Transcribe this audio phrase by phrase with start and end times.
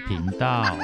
[0.00, 0.76] 频道。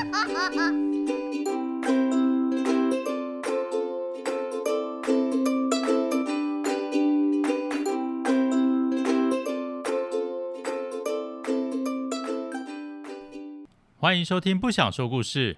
[13.97, 15.57] 欢迎收听《不想说故事》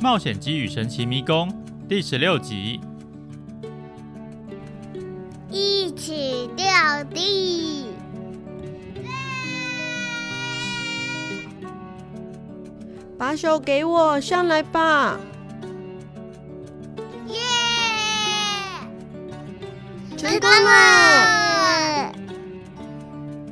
[0.00, 1.48] 冒险鸡与神奇迷宫
[1.88, 2.80] 第十六集。
[5.50, 7.75] 一起掉地。
[13.18, 15.18] 把手给我，上来吧！
[17.28, 17.36] 耶！
[20.18, 22.12] 成功了！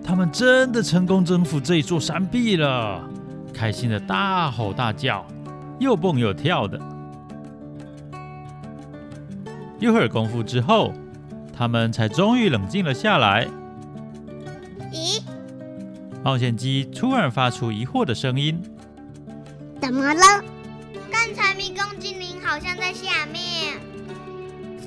[0.04, 3.02] 他们真的成功征服这一座山壁了，
[3.54, 5.24] 开心的大吼大叫，
[5.78, 6.78] 又蹦又跳的。
[9.80, 10.92] 一会儿功夫之后，
[11.56, 13.48] 他们才终于冷静了下来。
[14.92, 15.22] 咦？
[16.22, 18.62] 冒险鸡突然发出疑惑的声音。
[19.84, 20.42] 怎么了？
[21.12, 23.78] 刚才迷宫精灵好像在下面。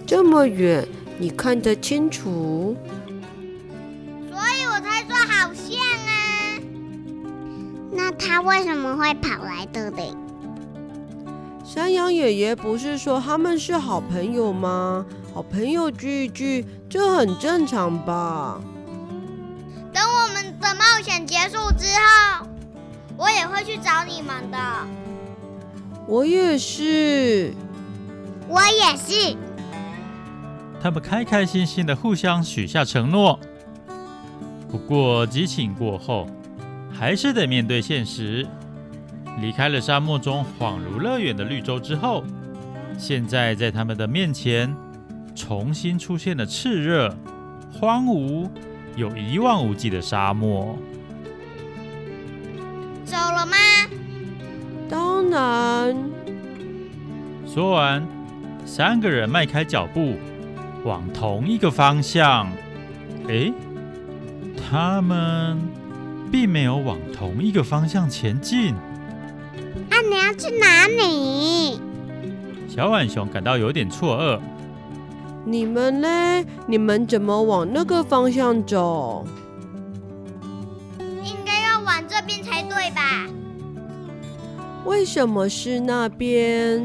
[0.08, 0.88] 这么远，
[1.20, 2.76] 你看得清楚？
[4.28, 6.60] 所以我才说好像啊。
[7.92, 10.18] 那他为什么会跑来这里？
[11.64, 15.06] 山羊爷爷不是说他们是好朋友吗？
[15.32, 18.60] 好朋友聚一聚，这很正常吧？
[19.94, 22.48] 等我们的冒险结束之后。
[23.18, 24.58] 我也会去找你们的。
[26.08, 27.54] 我也是。
[28.48, 29.36] 我也是。
[30.80, 33.40] 他们开开心心的互相许下承诺。
[34.70, 36.28] 不过激情过后，
[36.94, 38.48] 还是得面对现实。
[39.42, 42.24] 离开了沙漠中恍如乐园的绿洲之后，
[42.98, 44.76] 现在在他们的面前，
[45.36, 47.16] 重新出现了炽热、
[47.72, 48.50] 荒芜、
[48.96, 50.78] 有一望无际的沙漠。
[54.90, 55.96] 当然。
[57.46, 58.06] 说完，
[58.66, 60.16] 三个人迈开脚步，
[60.84, 62.48] 往同一个方向。
[63.28, 63.52] 哎，
[64.56, 65.58] 他们
[66.32, 68.74] 并没有往同一个方向前进。
[69.90, 71.80] 啊，你要去哪里？
[72.68, 74.40] 小浣熊感到有点错愕。
[75.46, 76.46] 你们呢？
[76.68, 79.26] 你们怎么往那个方向走？
[84.88, 86.82] 为什么是那边？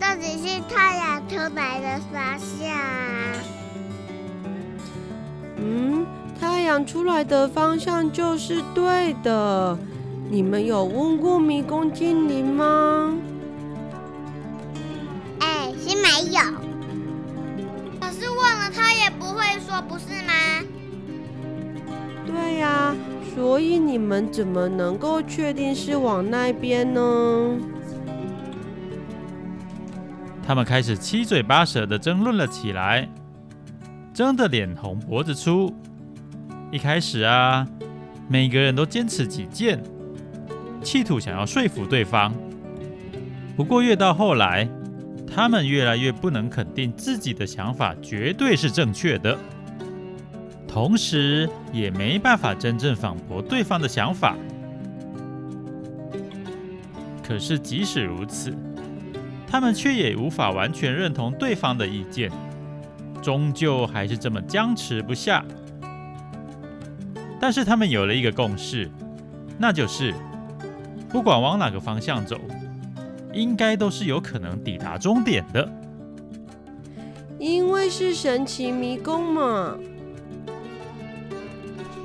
[0.00, 3.36] 到底是太阳出来的方向啊？
[5.56, 6.04] 嗯，
[6.40, 9.78] 太阳出来的方向就是对的。
[10.28, 13.16] 你们有问过迷宫精灵吗？
[15.38, 16.40] 哎，是没有。
[18.00, 20.32] 可是问了他也不会说，不是吗？
[23.34, 27.00] 所以你们怎么能够确定是往那边呢？
[30.46, 33.08] 他们开始七嘴八舌的争论了起来，
[34.12, 35.74] 争得脸红脖子粗。
[36.70, 37.66] 一开始啊，
[38.28, 39.82] 每个人都坚持己见，
[40.82, 42.32] 企图想要说服对方。
[43.56, 44.68] 不过越到后来，
[45.26, 49.36] 他们越来越不能肯定自己的想法绝对是正确的。
[50.74, 54.36] 同时，也没办法真正反驳对方的想法。
[57.22, 58.52] 可是，即使如此，
[59.46, 62.28] 他们却也无法完全认同对方的意见，
[63.22, 65.44] 终究还是这么僵持不下。
[67.38, 68.90] 但是，他们有了一个共识，
[69.56, 70.12] 那就是
[71.08, 72.36] 不管往哪个方向走，
[73.32, 75.72] 应该都是有可能抵达终点的。
[77.38, 79.78] 因为是神奇迷宫嘛。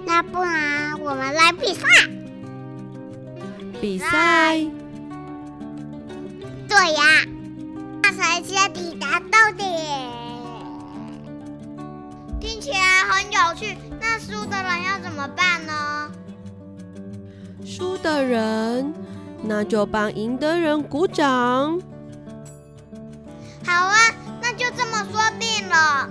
[0.10, 1.86] 那不然我们来比赛？
[3.80, 4.58] 比赛？
[6.68, 7.04] 对呀，
[8.02, 9.64] 那谁先抵达到底？
[12.40, 13.78] 听起来很有趣。
[14.02, 16.12] 那输的人要怎么办呢？
[17.64, 18.92] 输的人，
[19.44, 21.80] 那就帮赢的人鼓掌。
[23.64, 23.96] 好啊，
[24.42, 26.10] 那就这么说定了。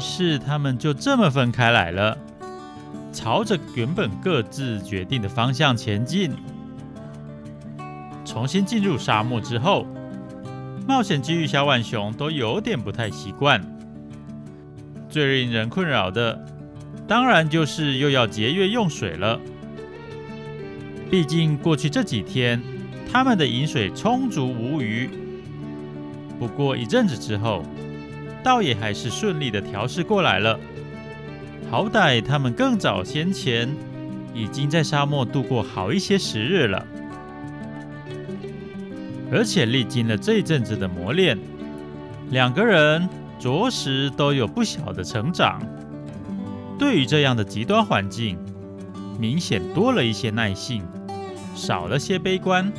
[0.00, 2.16] 是他们就这么分开来了，
[3.12, 6.32] 朝着原本各自决定的方向前进。
[8.24, 9.86] 重新进入沙漠之后，
[10.88, 13.60] 冒险机遇小浣熊都有点不太习惯。
[15.08, 16.44] 最令人困扰的，
[17.06, 19.38] 当然就是又要节约用水了。
[21.10, 22.62] 毕竟过去这几天，
[23.10, 25.10] 他们的饮水充足无余。
[26.38, 27.64] 不过一阵子之后，
[28.42, 30.58] 倒也还是顺利的调试过来了。
[31.70, 33.72] 好歹他们更早先前
[34.34, 36.86] 已经在沙漠度过好一些时日了，
[39.30, 41.38] 而且历经了这阵子的磨练，
[42.30, 43.08] 两个人
[43.38, 45.60] 着实都有不小的成长。
[46.78, 48.38] 对于这样的极端环境，
[49.18, 50.82] 明显多了一些耐性，
[51.54, 52.72] 少了些悲观，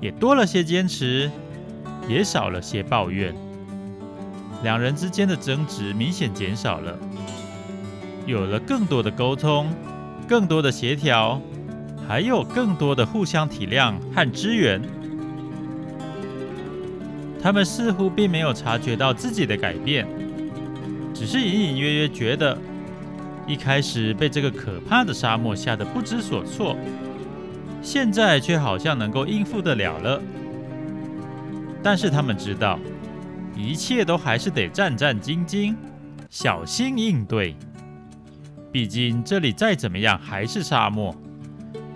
[0.00, 1.30] 也多了些坚持，
[2.08, 3.34] 也少了些抱怨。
[4.62, 6.96] 两人之间的争执明显减少了，
[8.26, 9.72] 有了更多的沟通，
[10.26, 11.40] 更多的协调，
[12.08, 14.82] 还有更多的互相体谅和支援。
[17.40, 20.06] 他们似乎并没有察觉到自己的改变，
[21.14, 22.58] 只是隐隐约约觉得。
[23.46, 26.76] 一开始被这个可怕的沙漠吓得不知所措，
[27.80, 30.20] 现在却好像能够应付得了了。
[31.82, 32.78] 但是他们知道，
[33.58, 35.74] 一切都还是得战战兢兢，
[36.30, 37.56] 小心应对。
[38.70, 41.14] 毕竟这里再怎么样还是沙漠，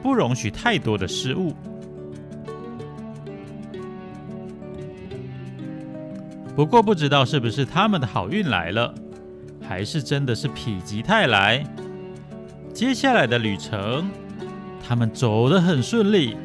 [0.02, 1.54] 不容许太多的失误。
[6.56, 8.92] 不过不知道是不是他们的好运来了。
[9.64, 10.54] 还是真的是否
[10.84, 11.64] 极泰来。
[12.74, 14.10] 接下来的旅程，
[14.86, 16.36] 他们走得很顺利，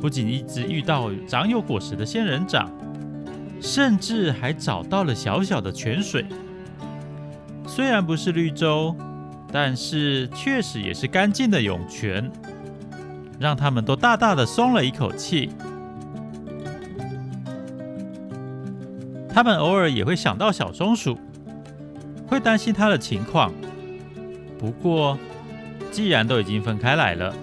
[0.00, 2.70] 不仅一直遇到长有果实的仙人掌，
[3.64, 6.26] 甚至还找到了小小的泉水。
[7.66, 8.94] 虽然不是绿洲，
[9.50, 12.30] 但是确实也是干净的涌泉，
[13.40, 15.48] 让他们都大大的松了一口气。
[19.30, 21.18] 他们偶尔也会想到小松鼠。
[22.26, 23.52] 会担心它的情况，
[24.58, 25.16] 不过
[25.90, 27.34] 既然都已经分开来了，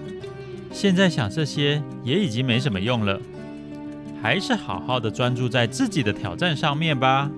[0.72, 3.18] 现在想这些也已经没什么用了，
[4.22, 7.28] 还是好好的专注在自己的挑战上面吧。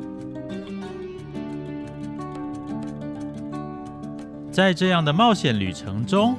[4.52, 6.36] 在这样的冒险旅程中，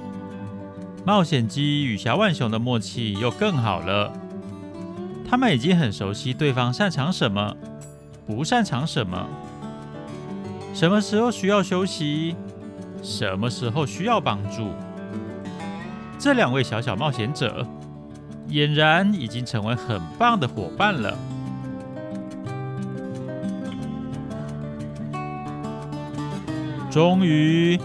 [1.04, 4.14] 冒险鸡与小浣熊的默契又更好了，
[5.30, 7.58] 他们已经很熟悉对方擅长什么，
[8.28, 9.28] 不擅长什么。
[10.74, 12.36] 什么时候需要休息？
[13.02, 14.70] 什么时候需要帮助？
[16.20, 17.68] 这两位小小冒险者
[18.50, 21.18] 俨然已经成为很棒的伙伴了。
[26.90, 27.78] 终于，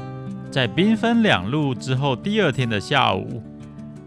[0.51, 3.43] 在兵分两路之后，第二天的下午，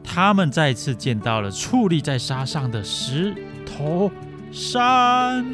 [0.04, 3.36] 他们再次见到了矗立在沙上的石
[3.66, 4.10] 头
[4.52, 5.46] 山。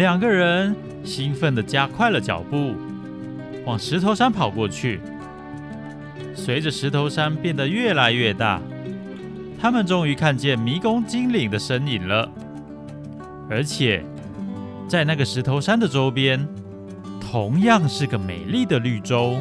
[0.00, 0.74] 两个人
[1.04, 2.74] 兴奋地加快了脚步，
[3.66, 4.98] 往石头山跑过去。
[6.34, 8.62] 随着石头山变得越来越大，
[9.60, 12.26] 他们终于看见迷宫精灵的身影了。
[13.50, 14.02] 而且，
[14.88, 16.48] 在那个石头山的周边，
[17.20, 19.36] 同样是个美丽的绿洲。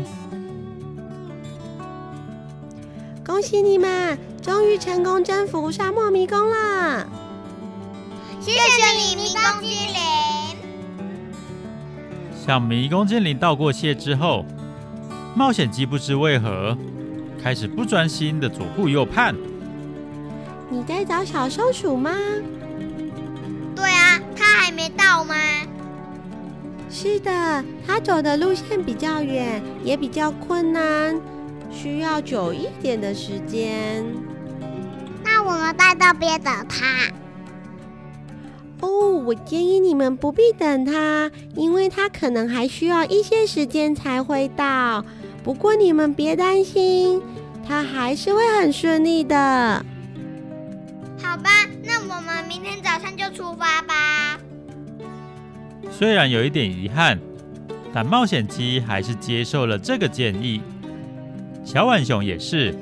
[3.26, 7.08] 恭喜你们，终于成功征服沙漠迷宫了！
[8.42, 8.60] 谢谢
[8.98, 10.49] 你，迷宫精灵。
[12.50, 14.44] 向迷宫精灵道过谢之后，
[15.36, 16.76] 冒险鸡不知为何
[17.40, 19.36] 开始不专心的左顾右盼。
[20.68, 22.10] 你在找小松鼠吗？
[23.76, 25.36] 对啊，它还没到吗？
[26.90, 31.16] 是的，它走的路线比较远，也比较困难。
[31.70, 34.04] 需要久一点的时间。
[35.24, 37.14] 那我们带到别等他。
[38.82, 45.04] 哦，我建议你们不必等他，因为他可能还需要一些时间才会到。
[45.44, 47.22] 不过你们别担心，
[47.68, 49.86] 他还是会很顺利的。
[51.22, 51.50] 好吧，
[51.84, 54.40] 那我们明天早上就出发吧。
[55.92, 57.20] 虽然有一点遗憾，
[57.94, 60.62] 但冒险鸡还是接受了这个建议。
[61.66, 62.74] 小浣熊也是，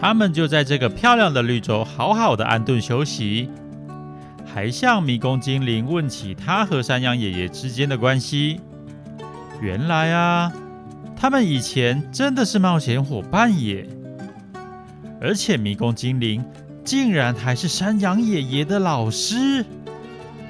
[0.00, 3.48] 他们就在这个漂亮的绿洲好好的安顿休息，
[4.44, 8.60] 还向迷宫精灵问起他和山羊爷爷之间的关系。
[9.62, 10.52] 原来啊，
[11.16, 13.86] 他们以前真的是冒险伙伴耶！
[15.20, 16.44] 而且迷宫精灵
[16.84, 19.64] 竟然还是山羊爷爷的老师，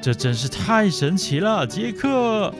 [0.00, 2.52] 这真是太神奇了，杰克！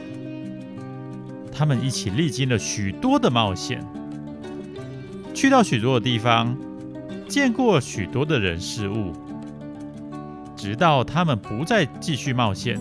[1.50, 3.84] 他们一起历经了许多的冒险，
[5.32, 6.56] 去到许多的地方，
[7.28, 9.12] 见过许多的人事物，
[10.56, 12.78] 直到他们不再继续冒险，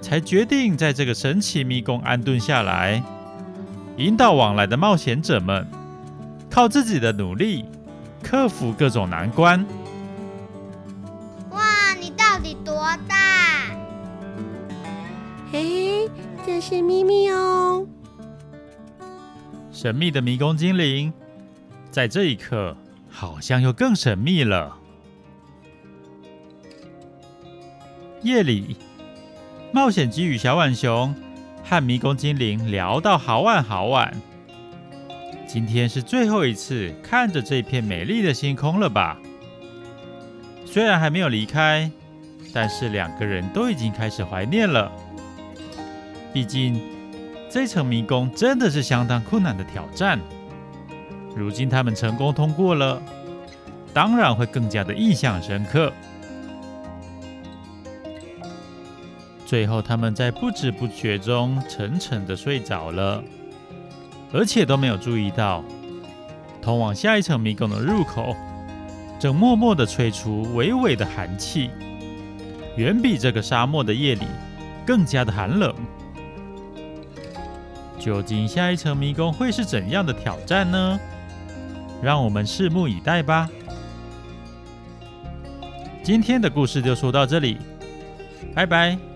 [0.00, 3.02] 才决定在这个神奇迷宫安顿下来，
[3.96, 5.66] 引导往来的冒险者们
[6.48, 7.64] 靠自己的努力
[8.22, 9.64] 克服各种难关。
[11.50, 12.74] 哇，你到底多
[13.08, 13.16] 大？
[15.52, 16.08] 嘿，
[16.46, 17.86] 这是秘密哦。
[19.72, 21.12] 神秘的迷宫精灵，
[21.90, 22.76] 在这一刻
[23.10, 24.76] 好像又更神秘了。
[28.22, 28.76] 夜里，
[29.72, 31.14] 冒险鸡与小浣熊
[31.64, 34.14] 和迷宫精灵聊到好晚好晚。
[35.46, 39.18] 今天是最后一次看着这片美丽的星空了吧？
[40.64, 41.90] 虽然还没有离开，
[42.54, 44.92] 但是两个人都已经开始怀念了。
[46.32, 46.80] 毕竟，
[47.50, 50.20] 这层迷宫真的是相当困难的挑战。
[51.36, 53.00] 如今他们成功通过了，
[53.92, 55.92] 当然会更加的印象深刻。
[59.46, 63.22] 最后，他们在不知不觉中沉沉的睡着了，
[64.32, 65.64] 而且都没有注意到，
[66.62, 68.36] 通往下一层迷宫的入口
[69.18, 71.70] 正默默的吹出微微的寒气，
[72.76, 74.26] 远比这个沙漠的夜里
[74.86, 75.74] 更加的寒冷。
[77.98, 80.98] 究竟下一层迷宫会是怎样的挑战呢？
[82.02, 83.48] 让我们拭目以待吧。
[86.02, 87.58] 今天的故事就说到这里，
[88.54, 89.09] 拜拜。